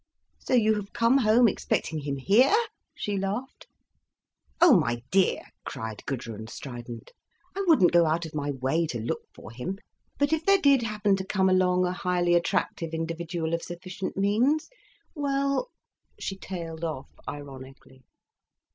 "So 0.39 0.55
you 0.55 0.73
have 0.77 0.93
come 0.93 1.19
home, 1.19 1.47
expecting 1.47 1.99
him 1.99 2.17
here?" 2.17 2.55
she 2.95 3.17
laughed. 3.19 3.67
"Oh 4.59 4.75
my 4.79 5.03
dear," 5.11 5.43
cried 5.63 6.03
Gudrun, 6.07 6.47
strident, 6.47 7.11
"I 7.55 7.63
wouldn't 7.67 7.91
go 7.91 8.07
out 8.07 8.25
of 8.25 8.33
my 8.33 8.49
way 8.49 8.87
to 8.87 8.99
look 8.99 9.21
for 9.31 9.51
him. 9.51 9.77
But 10.17 10.33
if 10.33 10.43
there 10.43 10.57
did 10.57 10.81
happen 10.81 11.15
to 11.17 11.23
come 11.23 11.49
along 11.49 11.85
a 11.85 11.91
highly 11.91 12.33
attractive 12.33 12.95
individual 12.95 13.53
of 13.53 13.61
sufficient 13.61 14.17
means—well—" 14.17 15.69
she 16.19 16.35
tailed 16.35 16.83
off 16.83 17.05
ironically. 17.29 18.01